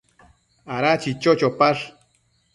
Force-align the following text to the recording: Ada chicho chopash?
Ada 0.75 0.91
chicho 1.01 1.31
chopash? 1.39 1.83